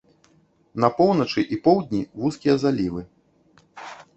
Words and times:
На 0.85 0.89
поўначы 0.99 1.43
і 1.57 1.61
поўдні 1.67 2.01
вузкія 2.23 2.55
залівы. 2.65 3.01